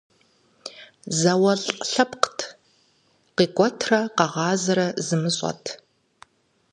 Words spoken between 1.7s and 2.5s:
лъэпкът,